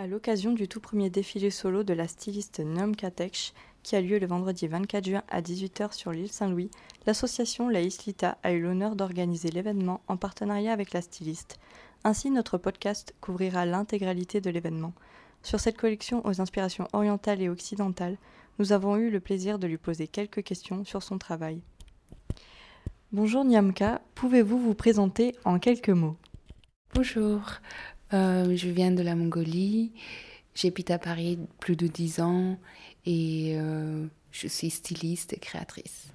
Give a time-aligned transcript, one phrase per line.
[0.00, 3.52] À l'occasion du tout premier défilé solo de la styliste Nom Kateksh,
[3.82, 6.70] qui a lieu le vendredi 24 juin à 18h sur l'île Saint-Louis,
[7.04, 11.58] l'association La Islita a eu l'honneur d'organiser l'événement en partenariat avec la styliste.
[12.04, 14.92] Ainsi, notre podcast couvrira l'intégralité de l'événement.
[15.42, 18.18] Sur cette collection aux inspirations orientales et occidentales,
[18.60, 21.60] nous avons eu le plaisir de lui poser quelques questions sur son travail.
[23.10, 26.16] Bonjour Nyamka, pouvez-vous vous présenter en quelques mots?
[26.94, 27.40] Bonjour,
[28.12, 29.92] euh, je viens de la Mongolie.
[30.54, 32.58] J'habite à Paris plus de 10 ans
[33.06, 36.12] et euh, je suis styliste et créatrice.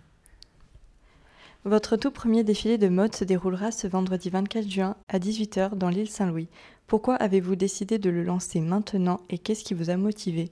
[1.66, 5.88] Votre tout premier défilé de mode se déroulera ce vendredi 24 juin à 18h dans
[5.88, 6.50] l'île Saint-Louis.
[6.88, 10.52] Pourquoi avez-vous décidé de le lancer maintenant et qu'est-ce qui vous a motivé?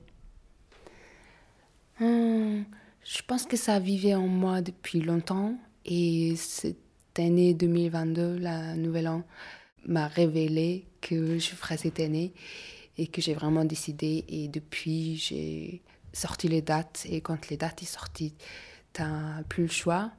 [2.00, 2.64] Hum,
[3.04, 6.78] Je pense que ça vivait en moi depuis longtemps et cette
[7.18, 9.24] année 2022, la nouvelle an,
[9.86, 12.34] m'a révélé que je ferais cette année
[12.98, 14.26] et que j'ai vraiment décidé.
[14.30, 15.82] Et depuis, j'ai
[16.14, 17.06] sorti les dates.
[17.10, 18.34] Et quand les dates sont sorties,
[18.94, 20.12] t'as plus le choix.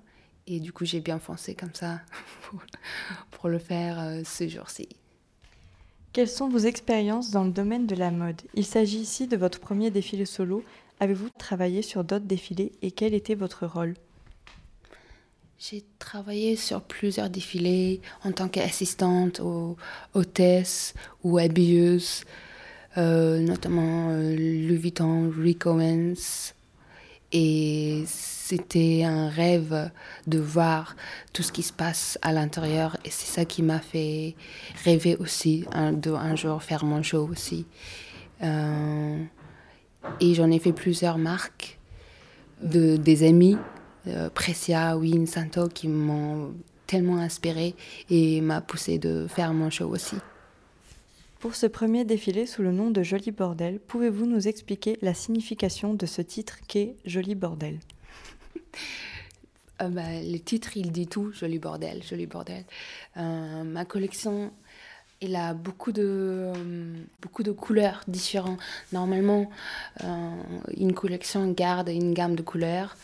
[0.47, 2.01] Et du coup, j'ai bien foncé comme ça
[3.31, 4.89] pour, le faire euh, ce jour-ci.
[6.13, 8.43] Quelles sont vos expériences dans le domaine de la mode?
[8.55, 10.65] Il s'agit ici de votre premier défilé solo.
[11.01, 13.95] Avez-vous travaillé sur d'autres défilés et quel était votre rôle?
[15.71, 19.77] J'ai travaillé sur plusieurs défilés en tant qu'assistante ou
[20.13, 22.25] hôtesse ou habilleuse,
[22.99, 26.53] euh, notamment euh, Louis Vuitton, Rick Owens.
[27.31, 29.91] Et c'était un rêve
[30.27, 30.97] de voir
[31.33, 32.97] tout ce qui se passe à l'intérieur.
[33.05, 34.35] Et c'est ça qui m'a fait
[34.85, 37.67] rêver aussi de un jour faire mon show aussi.
[38.43, 39.23] Euh,
[40.19, 41.79] et j'en ai fait plusieurs marques
[42.61, 43.57] de, des amis
[44.07, 46.55] euh, Precia, Win, Santo qui m'ont
[46.87, 47.75] tellement inspiré
[48.11, 50.17] et m'a poussé de faire mon show aussi.
[51.39, 55.95] Pour ce premier défilé sous le nom de Joli Bordel, pouvez-vous nous expliquer la signification
[55.95, 57.79] de ce titre qu'est Joli Bordel?
[59.81, 62.65] Euh, bah, Le titre, il dit tout, Joli Bordel, Joli Bordel.
[63.17, 64.53] Euh, ma collection
[65.25, 66.53] il a beaucoup de,
[67.21, 68.59] beaucoup de couleurs différentes.
[68.93, 69.49] Normalement,
[70.77, 72.97] une collection garde une gamme de couleurs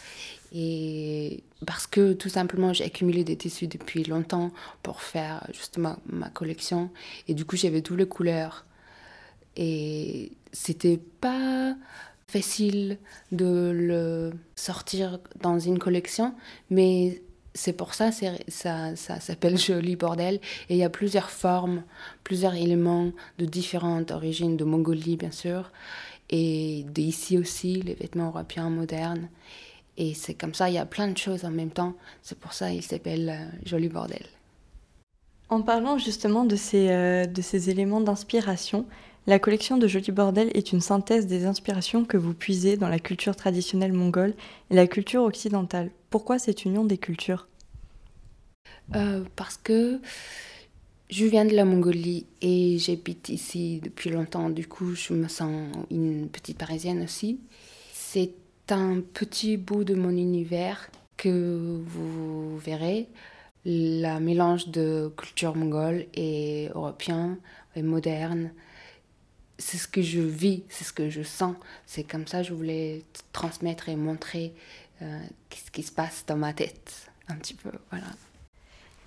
[0.53, 4.50] et parce que tout simplement, j'ai accumulé des tissus depuis longtemps
[4.82, 6.91] pour faire justement ma collection.
[7.26, 8.64] Et du coup, j'avais toutes les couleurs.
[9.56, 11.76] Et c'était pas
[12.28, 12.98] facile
[13.32, 16.34] de le sortir dans une collection,
[16.70, 17.22] mais
[17.54, 20.36] c'est pour ça ça, ça s'appelle Joli Bordel.
[20.69, 21.82] Et il y a plusieurs formes,
[22.25, 25.72] plusieurs éléments de différentes origines, de Mongolie bien sûr,
[26.30, 29.28] et d'ici aussi, les vêtements européens modernes.
[29.98, 31.94] Et c'est comme ça, il y a plein de choses en même temps.
[32.22, 34.25] C'est pour ça qu'il s'appelle euh, Joli Bordel.
[35.50, 38.86] En parlant justement de ces, euh, de ces éléments d'inspiration,
[39.26, 43.00] la collection de Joli Bordel est une synthèse des inspirations que vous puisez dans la
[43.00, 44.34] culture traditionnelle mongole
[44.70, 45.91] et la culture occidentale.
[46.10, 47.48] Pourquoi cette union des cultures?
[48.94, 50.00] Euh, Parce que
[51.10, 54.48] je viens de la Mongolie et j'habite ici depuis longtemps.
[54.48, 57.41] Du coup, je me sens une petite parisienne aussi.
[57.92, 58.30] C'est
[58.73, 63.09] un petit bout de mon univers que vous verrez.
[63.65, 67.39] La mélange de culture mongole et européen
[67.77, 68.53] et moderne.
[69.59, 71.57] C'est ce que je vis, c'est ce que je sens.
[71.84, 73.03] C'est comme ça que je voulais
[73.33, 74.55] transmettre et montrer
[75.03, 75.21] euh,
[75.51, 77.11] ce qui se passe dans ma tête.
[77.28, 78.07] Un petit peu, voilà.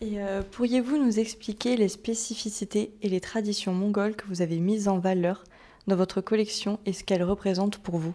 [0.02, 4.88] Et euh, pourriez-vous nous expliquer les spécificités et les traditions mongoles que vous avez mises
[4.88, 5.44] en valeur
[5.88, 8.14] dans votre collection et ce qu'elles représentent pour vous?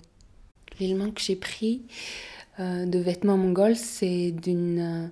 [0.78, 1.82] L'élément que j'ai pris
[2.60, 5.10] euh, de vêtements mongols, c'est d'un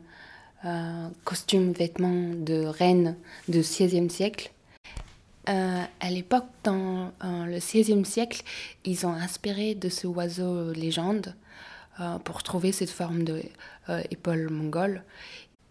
[0.65, 3.17] euh, costume vêtement de reine
[3.49, 4.51] du XVIe siècle.
[5.49, 8.43] Euh, à l'époque, dans le XVIe siècle,
[8.85, 11.35] ils ont inspiré de ce oiseau légende
[12.25, 13.43] pour trouver cette forme de
[14.11, 15.05] épaule mongole.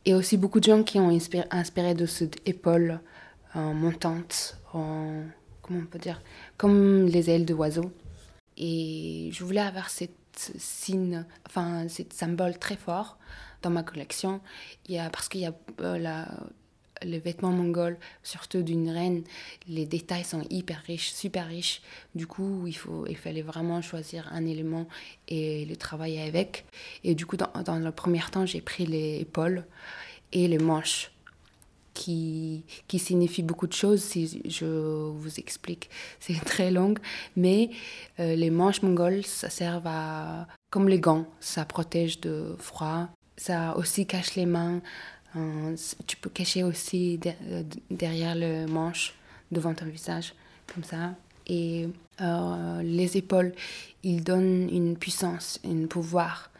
[0.05, 2.99] Et aussi beaucoup de gens qui ont inspiré, de cette épaule
[3.55, 5.23] montante, en,
[5.61, 6.21] comment on peut dire,
[6.55, 7.55] comme les ailes de.
[8.57, 10.11] Et je voulais avoir cette
[10.57, 13.17] signe, enfin, cette symbole très fort
[13.61, 14.41] dans ma collection.
[14.87, 16.27] Il y a, parce qu'il y a euh, la,
[17.01, 19.23] les vêtements mongols, surtout d'une reine,
[19.67, 21.81] les détails sont hyper riches, super riches.
[22.15, 24.87] Du coup, il, faut, il fallait vraiment choisir un élément
[25.27, 26.65] et le travailler avec.
[27.03, 29.65] Et du coup, dans, dans le premier temps, j'ai pris les épaules
[30.31, 31.11] et les manches
[31.93, 35.89] qui, qui signifie beaucoup de choses, si je vous explique.
[36.19, 36.95] C'est très long,
[37.35, 37.69] mais
[38.19, 40.47] euh, les manches mongoles, ça sert à...
[40.69, 44.81] comme les gants, ça protège de froid, ça aussi cache les mains,
[45.35, 45.75] euh,
[46.05, 49.15] tu peux cacher aussi euh, derrière le manche,
[49.51, 50.33] devant ton visage,
[50.73, 51.15] comme ça.
[51.47, 51.87] et
[52.83, 53.53] les épaules,
[54.03, 56.51] ils donnent une puissance, un pouvoir.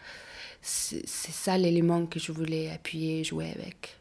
[0.61, 3.97] C'est ça l'élément que je voulais appuyer jouer avec.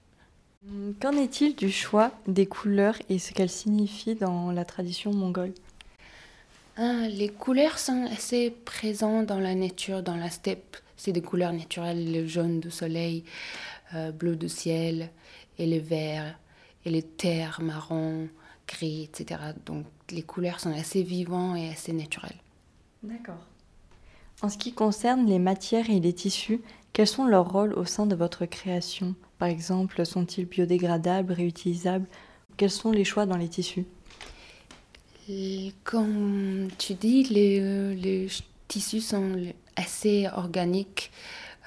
[1.00, 5.52] Qu'en est-il du choix des couleurs et ce qu'elles signifient dans la tradition mongole?
[6.76, 10.76] Ah, Les couleurs sont assez présentes dans la nature, dans la steppe.
[10.96, 13.24] C'est des couleurs naturelles, le jaune du soleil,
[13.94, 15.10] euh, bleu du ciel,
[15.58, 16.38] et le vert,
[16.84, 18.28] et les terres marron,
[18.68, 19.40] gris, etc.
[19.66, 22.40] Donc les couleurs sont assez vivantes et assez naturelles.
[23.02, 23.44] D'accord.
[24.42, 26.60] En ce qui concerne les matières et les tissus,
[26.92, 29.14] quels sont leurs rôles au sein de votre création?
[29.42, 32.06] Par exemple, sont-ils biodégradables, réutilisables?
[32.56, 33.86] Quels sont les choix dans les tissus?
[35.82, 38.28] Comme tu dis, les, les
[38.68, 41.10] tissus sont assez organiques.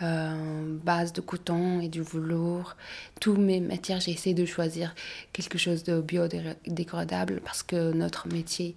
[0.01, 2.77] Euh, base de coton et du velours.
[3.19, 4.95] Tous mes matières, j'ai essayé de choisir
[5.33, 8.75] quelque chose de biodégradable parce que notre métier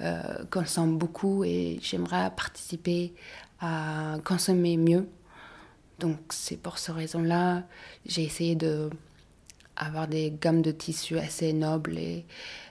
[0.00, 0.20] euh,
[0.50, 3.14] consomme beaucoup et j'aimerais participer
[3.60, 5.08] à consommer mieux.
[5.98, 7.64] Donc c'est pour cette raison-là,
[8.06, 8.90] j'ai essayé de
[9.76, 12.24] avoir des gammes de tissus assez nobles et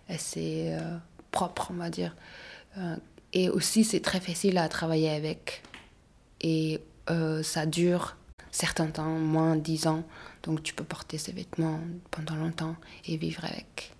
[0.09, 0.97] assez euh,
[1.31, 2.15] propres, on va dire.
[2.77, 2.95] Euh,
[3.33, 5.63] et aussi, c'est très facile à travailler avec.
[6.41, 8.17] Et euh, ça dure
[8.51, 10.03] certains temps, moins de 10 ans.
[10.43, 11.79] Donc tu peux porter ces vêtements
[12.11, 12.75] pendant longtemps
[13.05, 13.93] et vivre avec.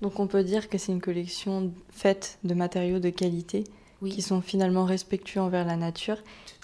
[0.00, 3.64] Donc on peut dire que c'est une collection faite de matériaux de qualité
[4.08, 6.18] qui sont finalement respectueux envers la nature.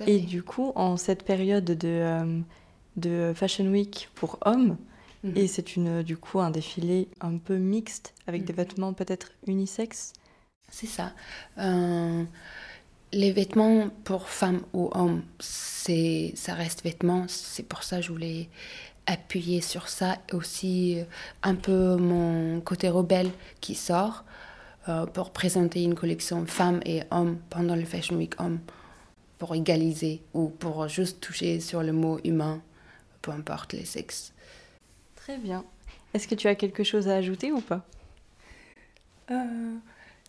[0.06, 2.40] Et du coup, en cette période de, euh,
[2.96, 4.76] de Fashion Week pour hommes,
[5.22, 5.36] mhm.
[5.36, 8.58] et c'est une du coup un défilé un peu mixte avec des mhm.
[8.58, 10.12] vêtements peut-être unisexes.
[10.70, 11.12] C'est ça.
[11.58, 12.24] Euh,
[13.12, 17.26] les vêtements pour femmes ou hommes, c'est ça reste vêtements.
[17.28, 18.48] C'est pour ça que je voulais
[19.06, 21.04] appuyer sur ça aussi euh,
[21.42, 23.30] un peu mon côté rebelle
[23.60, 24.24] qui sort
[25.12, 28.60] pour présenter une collection femmes et hommes pendant le Fashion Week homme
[29.38, 32.62] pour égaliser ou pour juste toucher sur le mot humain,
[33.22, 34.32] peu importe les sexes.
[35.14, 35.64] Très bien.
[36.14, 37.84] Est-ce que tu as quelque chose à ajouter ou pas?
[39.30, 39.74] Euh,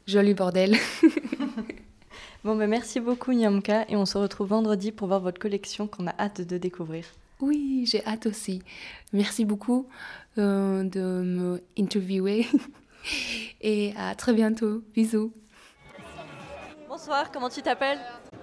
[0.08, 0.76] Joli bordel.
[2.44, 6.08] bon, ben merci beaucoup Nyamka et on se retrouve vendredi pour voir votre collection qu'on
[6.08, 7.06] a hâte de découvrir.
[7.40, 8.64] Oui, j'ai hâte aussi.
[9.14, 9.88] Merci beaucoup
[10.40, 12.48] euh, de me interviewer.
[13.62, 14.82] Et à très bientôt.
[14.94, 15.32] Bisous.
[16.88, 18.00] Bonsoir, comment tu t'appelles?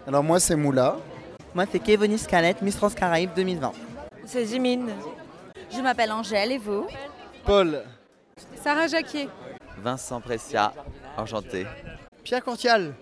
[0.06, 0.96] Alors moi c'est Moula.
[1.55, 3.72] Moi c'est Kevonis Scarlett, Miss France Caraïbes 2020.
[4.26, 4.90] C'est Jimine.
[5.70, 6.87] Je m'appelle Angèle et vous?
[7.44, 7.82] Paul.
[8.62, 9.28] Sarah Jacquier.
[9.82, 10.72] Vincent Pressia,
[11.16, 11.66] enchanté.
[12.22, 12.94] Pierre Courtial.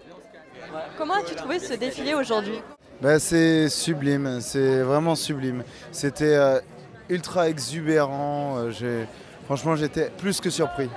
[0.96, 2.60] Comment as-tu trouvé ce défilé aujourd'hui?
[3.00, 5.64] Ben, C'est sublime, c'est vraiment sublime.
[5.92, 6.60] C'était euh,
[7.08, 8.58] ultra exubérant.
[8.58, 9.04] Euh,
[9.44, 10.88] franchement j'étais plus que surpris.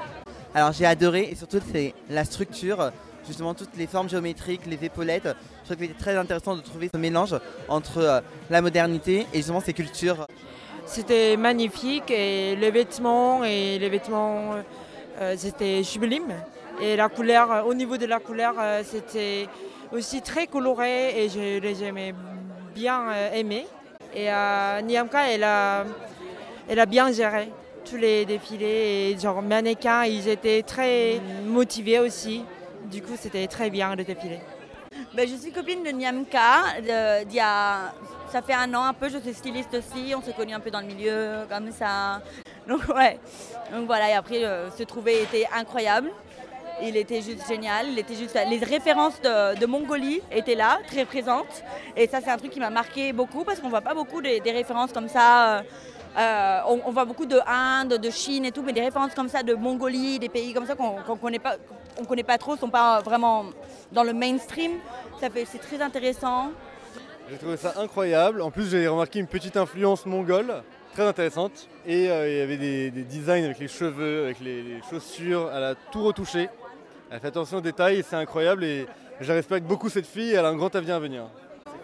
[0.56, 2.90] Alors j'ai adoré et surtout c'est la structure,
[3.28, 5.28] justement toutes les formes géométriques, les épaulettes.
[5.28, 7.36] Je trouve que c'était très intéressant de trouver ce mélange
[7.68, 10.26] entre euh, la modernité et justement ces cultures.
[10.86, 14.54] C'était magnifique et les vêtements et les vêtements
[15.20, 16.34] euh, c'était sublime
[16.82, 19.50] et la couleur au niveau de la couleur euh, c'était
[19.92, 22.14] aussi très coloré et je les aimais
[22.74, 23.68] bien aimés
[24.16, 24.30] et
[24.84, 27.50] Niamka elle a bien géré
[27.86, 32.44] tous les défilés et genre mannequins, ils étaient très motivés aussi.
[32.92, 34.40] Du coup, c'était très bien le défilé.
[35.14, 36.64] Ben, je suis copine de Niamka.
[37.42, 37.94] A,
[38.32, 40.14] ça fait un an un peu, je suis styliste aussi.
[40.16, 42.22] On s'est connus un peu dans le milieu, comme ça.
[42.68, 43.20] Donc, ouais.
[43.72, 44.10] Donc, voilà.
[44.10, 46.12] Et après, euh, se trouver était incroyable.
[46.84, 47.88] Il était juste génial.
[47.90, 48.38] Il était juste...
[48.50, 51.64] Les références de, Mongolie étaient là, très présentes.
[51.96, 54.40] Et ça, c'est un truc qui m'a marqué beaucoup parce qu'on voit pas beaucoup des,
[54.42, 55.60] des références comme ça.
[55.60, 55.62] Euh,
[56.18, 59.44] euh, on, voit beaucoup de Inde, de Chine et tout, mais des références comme ça
[59.44, 61.58] de Mongolie, des pays comme ça qu'on ne connaît pas,
[62.00, 63.46] on connaît pas trop, sont pas vraiment
[63.92, 64.72] dans le mainstream.
[65.20, 66.52] C'est très intéressant.
[67.30, 68.42] J'ai trouvé ça incroyable.
[68.42, 71.68] En plus, j'ai remarqué une petite influence mongole, très intéressante.
[71.86, 75.52] Et euh, il y avait des, designs avec les cheveux, avec les, chaussures.
[75.54, 76.50] Elle a tout retouché.
[77.12, 78.64] Elle fait attention aux détails, c'est incroyable.
[78.64, 78.88] Et
[79.20, 80.34] je respecte beaucoup cette fille.
[80.34, 81.24] Elle a un grand avenir à venir.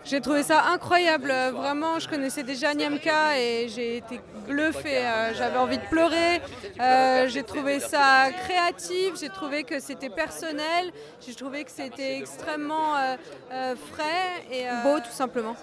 [0.03, 1.99] J'ai trouvé ça incroyable, vraiment.
[1.99, 5.05] Je connaissais déjà Niamka et j'ai été bluffée.
[5.05, 6.41] Euh, j'avais envie de pleurer.
[6.79, 9.13] Euh, j'ai trouvé ça créatif.
[9.19, 10.91] J'ai trouvé que c'était personnel.
[11.25, 15.55] J'ai trouvé que c'était extrêmement euh, frais et beau, tout simplement.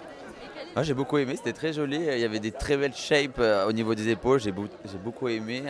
[0.75, 1.97] Ah, j'ai beaucoup aimé, c'était très joli.
[1.97, 4.39] Il y avait des très belles shapes au niveau des épaules.
[4.39, 5.63] J'ai beaucoup aimé.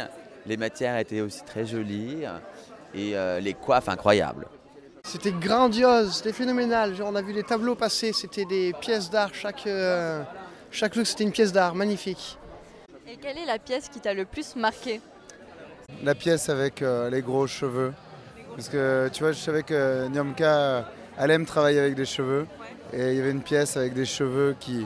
[0.46, 2.24] Les matières étaient aussi très jolies
[2.94, 4.46] et les coiffes incroyables.
[5.12, 6.94] C'était grandiose, c'était phénoménal.
[7.04, 9.34] on a vu les tableaux passer, c'était des pièces d'art.
[9.34, 10.22] Chaque, euh,
[10.70, 12.38] chaque look, c'était une pièce d'art, magnifique.
[13.08, 15.01] Et quelle est la pièce qui t'a le plus marqué
[16.04, 17.92] La pièce avec euh, les gros cheveux.
[18.56, 22.46] Parce que tu vois, je savais que Nyamka, elle aime travailler avec des cheveux.
[22.94, 24.86] Et il y avait une pièce avec des cheveux qui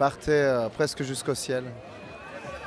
[0.00, 1.62] partaient euh, presque jusqu'au ciel.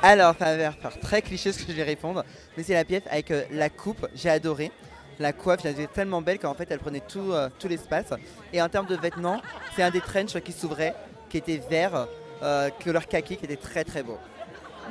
[0.02, 2.24] Alors, ça va faire très cliché ce que je vais répondre,
[2.56, 4.72] mais c'est la pièce avec euh, la coupe, j'ai adoré.
[5.18, 8.06] La coiffe, la trouvais tellement belle qu'en fait elle prenait tout, euh, tout l'espace.
[8.52, 9.40] Et en termes de vêtements,
[9.74, 10.94] c'est un des trenches qui s'ouvrait,
[11.28, 12.06] qui était vert,
[12.42, 14.18] euh, couleur kaki, qui était très très beau.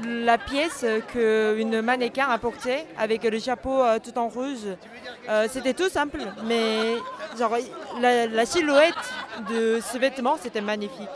[0.03, 2.39] La pièce qu'une mannequin a
[2.98, 4.65] avec le chapeau euh, tout en rouge,
[5.30, 6.96] euh, c'était tout simple, mais
[7.38, 7.56] genre,
[8.01, 8.94] la silhouette
[9.50, 11.10] de ce vêtement, c'était magnifique.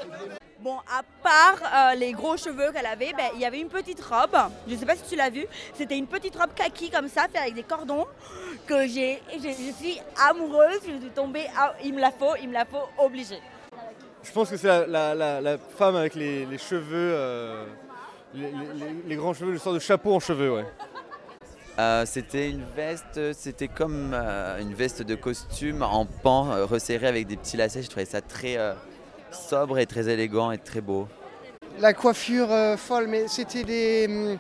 [0.68, 4.02] Bon, à part euh, les gros cheveux qu'elle avait, ben, il y avait une petite
[4.04, 4.36] robe.
[4.68, 5.46] Je ne sais pas si tu l'as vue.
[5.74, 8.06] C'était une petite robe kaki comme ça, faite avec des cordons.
[8.68, 9.98] Que j'ai, j'ai- je suis
[10.30, 10.82] amoureuse.
[10.86, 11.46] Je suis tombée.
[11.58, 13.40] à- il me la faut, il me la faut obligée.
[14.24, 17.64] Je pense que c'est la, la- la- la femme avec les, les cheveux, euh,
[18.34, 20.66] les, les- les grands cheveux, le sort de chapeau en cheveux, ouais.
[21.80, 27.08] Euh, c'était une veste, c'était comme euh, une veste de costume en pan euh, resserré
[27.08, 27.84] avec des petits lacets.
[27.84, 28.74] Je trouvais ça très euh,
[29.32, 31.08] sobre et très élégant et très beau.
[31.80, 34.06] La coiffure euh, folle, mais c'était des.
[34.10, 34.38] hum,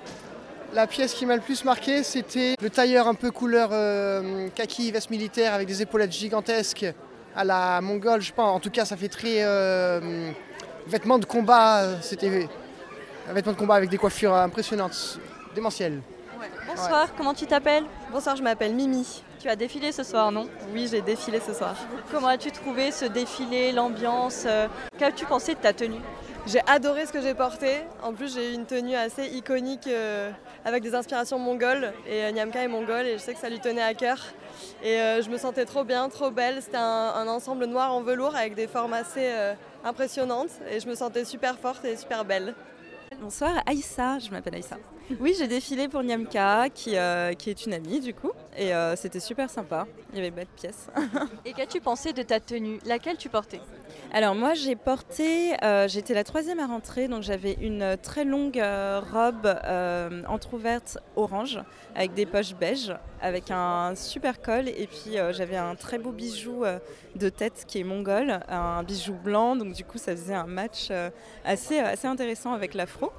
[0.73, 4.91] La pièce qui m'a le plus marqué, c'était le tailleur un peu couleur euh, kaki,
[4.91, 6.85] veste militaire avec des épaulettes gigantesques
[7.35, 8.55] à la mongole, je pense.
[8.55, 10.33] En tout cas, ça fait très euh, hum,
[10.87, 12.01] vêtements de combat.
[12.01, 12.47] C'était
[13.29, 15.19] un vêtement de combat avec des coiffures impressionnantes,
[15.53, 16.01] démentielles.
[16.67, 19.23] Bonsoir, comment tu t'appelles Bonsoir, je m'appelle Mimi.
[19.39, 21.75] Tu as défilé ce soir, non Oui, j'ai défilé ce soir.
[22.11, 24.67] Comment as-tu trouvé ce défilé, l'ambiance euh,
[24.97, 26.01] Qu'as-tu pensé de ta tenue
[26.45, 27.77] J'ai adoré ce que j'ai porté.
[28.03, 30.31] En plus, j'ai eu une tenue assez iconique euh,
[30.65, 31.91] avec des inspirations mongoles.
[32.07, 34.17] Et euh, Nyamka est mongole et je sais que ça lui tenait à cœur.
[34.83, 36.61] Et euh, je me sentais trop bien, trop belle.
[36.61, 39.53] C'était un, un ensemble noir en velours avec des formes assez euh,
[39.83, 40.49] impressionnantes.
[40.69, 42.53] Et je me sentais super forte et super belle.
[43.21, 44.77] Bonsoir, Aïssa, je m'appelle Aïssa.
[45.19, 48.95] Oui, j'ai défilé pour Nyamka, qui, euh, qui est une amie du coup, et euh,
[48.95, 49.85] c'était super sympa.
[50.11, 50.87] Il y avait belle pièce.
[51.45, 52.79] Et qu'as-tu pensé de ta tenue?
[52.85, 53.61] Laquelle tu portais?
[54.11, 58.59] Alors moi, j'ai porté, euh, j'étais la troisième à rentrer, donc j'avais une très longue
[58.59, 61.59] euh, robe euh, entrouverte orange
[61.95, 66.11] avec des poches beige, avec un super col, et puis euh, j'avais un très beau
[66.11, 66.79] bijou euh,
[67.15, 70.87] de tête qui est mongol, un bijou blanc, donc du coup ça faisait un match
[70.91, 71.09] euh,
[71.43, 73.11] assez, assez intéressant avec l'afro.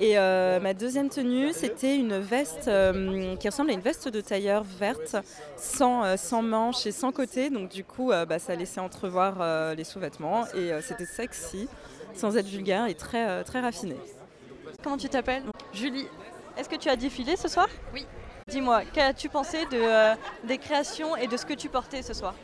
[0.00, 4.20] Et euh, ma deuxième tenue, c'était une veste euh, qui ressemble à une veste de
[4.20, 5.16] tailleur verte,
[5.56, 7.50] sans, euh, sans manches et sans côté.
[7.50, 11.68] Donc du coup, euh, bah, ça laissait entrevoir euh, les sous-vêtements et euh, c'était sexy,
[12.14, 13.96] sans être vulgaire et très, euh, très raffiné.
[14.84, 15.42] Comment tu t'appelles?
[15.72, 16.06] Julie.
[16.56, 17.66] Est-ce que tu as défilé ce soir?
[17.92, 18.06] Oui.
[18.48, 20.14] Dis-moi, qu'as-tu pensé de, euh,
[20.44, 22.34] des créations et de ce que tu portais ce soir?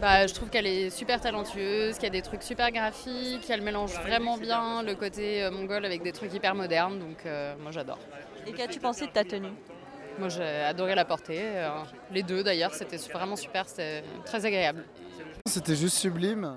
[0.00, 3.62] Bah, je trouve qu'elle est super talentueuse, qu'il y a des trucs super graphiques, qu'elle
[3.62, 7.72] mélange vraiment bien le côté euh, mongol avec des trucs hyper modernes, donc euh, moi
[7.72, 7.98] j'adore.
[8.46, 9.52] Et qu'as-tu pensé de ta tenue?
[10.20, 11.68] Moi j'ai adoré la porter, euh,
[12.12, 14.84] les deux d'ailleurs, c'était vraiment super, c'était très agréable.
[15.46, 16.56] C'était juste sublime.